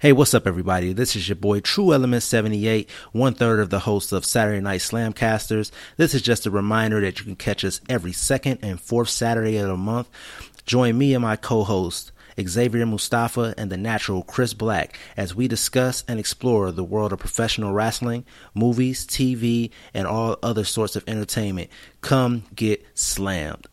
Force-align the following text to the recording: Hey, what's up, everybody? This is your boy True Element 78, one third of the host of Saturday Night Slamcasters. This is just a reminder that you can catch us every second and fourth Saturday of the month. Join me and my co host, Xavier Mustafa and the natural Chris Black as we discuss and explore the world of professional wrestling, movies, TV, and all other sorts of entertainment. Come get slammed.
Hey, 0.00 0.12
what's 0.12 0.34
up, 0.34 0.46
everybody? 0.46 0.92
This 0.92 1.14
is 1.14 1.28
your 1.28 1.36
boy 1.36 1.60
True 1.60 1.94
Element 1.94 2.24
78, 2.24 2.90
one 3.12 3.32
third 3.32 3.60
of 3.60 3.70
the 3.70 3.78
host 3.78 4.12
of 4.12 4.24
Saturday 4.24 4.60
Night 4.60 4.80
Slamcasters. 4.80 5.70
This 5.96 6.14
is 6.14 6.20
just 6.20 6.44
a 6.44 6.50
reminder 6.50 7.00
that 7.00 7.20
you 7.20 7.24
can 7.24 7.36
catch 7.36 7.64
us 7.64 7.80
every 7.88 8.12
second 8.12 8.58
and 8.60 8.78
fourth 8.78 9.08
Saturday 9.08 9.56
of 9.56 9.68
the 9.68 9.76
month. 9.76 10.10
Join 10.66 10.98
me 10.98 11.14
and 11.14 11.22
my 11.22 11.36
co 11.36 11.62
host, 11.62 12.10
Xavier 12.38 12.84
Mustafa 12.84 13.54
and 13.56 13.70
the 13.70 13.76
natural 13.76 14.24
Chris 14.24 14.52
Black 14.52 14.98
as 15.16 15.34
we 15.34 15.46
discuss 15.46 16.02
and 16.08 16.18
explore 16.18 16.72
the 16.72 16.84
world 16.84 17.12
of 17.12 17.20
professional 17.20 17.72
wrestling, 17.72 18.26
movies, 18.52 19.06
TV, 19.06 19.70
and 19.94 20.08
all 20.08 20.36
other 20.42 20.64
sorts 20.64 20.96
of 20.96 21.04
entertainment. 21.06 21.70
Come 22.00 22.44
get 22.54 22.84
slammed. 22.94 23.68